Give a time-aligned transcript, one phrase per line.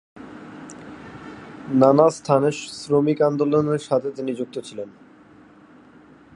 [1.81, 2.49] নানা স্থানে
[2.51, 4.89] শ্রমিক আন্দোলনের সাথে তিনি যুক্ত ছিলেন।